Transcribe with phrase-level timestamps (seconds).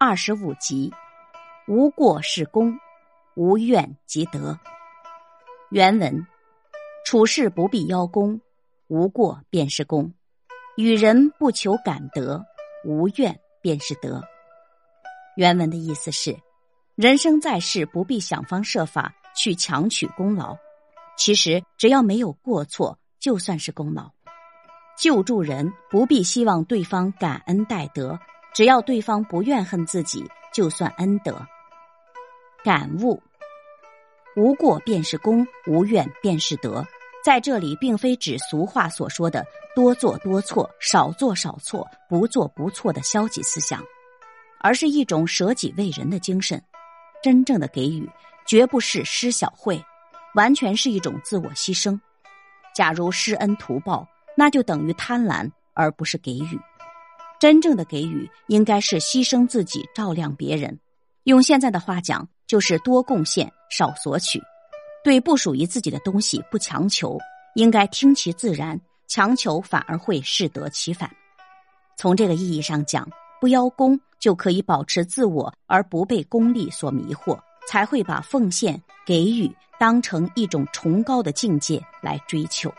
[0.00, 0.94] 二十五集，
[1.66, 2.78] 无过是功，
[3.34, 4.56] 无怨即得。
[5.70, 6.24] 原文：
[7.04, 8.40] 处事不必邀功，
[8.86, 10.12] 无过便是功；
[10.76, 12.46] 与人不求感得，
[12.84, 14.22] 无怨便是德。
[15.34, 16.38] 原文的意思是：
[16.94, 20.56] 人生在世，不必想方设法去强取功劳。
[21.16, 24.08] 其实，只要没有过错，就算是功劳。
[24.96, 28.16] 救助人不必希望对方感恩戴德。
[28.52, 31.40] 只要对方不怨恨自己，就算恩德。
[32.64, 33.22] 感悟：
[34.36, 36.84] 无过便是功，无怨便是德。
[37.24, 39.44] 在这里，并非指俗话所说的
[39.74, 43.82] “多做多错，少做少错，不做不错”的消极思想，
[44.60, 46.62] 而是一种舍己为人的精神。
[47.22, 48.08] 真正的给予，
[48.46, 49.84] 绝不是施小惠，
[50.34, 51.98] 完全是一种自我牺牲。
[52.74, 54.06] 假如施恩图报，
[54.36, 56.58] 那就等于贪婪，而不是给予。
[57.40, 60.78] 真正的给予，应该是牺牲自己照亮别人。
[61.24, 64.42] 用现在的话讲，就是多贡献少索取。
[65.04, 67.18] 对不属于自己的东西不强求，
[67.54, 68.80] 应该听其自然。
[69.06, 71.10] 强求反而会适得其反。
[71.96, 73.08] 从这个意义上讲，
[73.40, 82.70] 不邀功就可以保持自我，而不被功利所迷惑，才会把奉献给予当成一种崇高的境界来追求。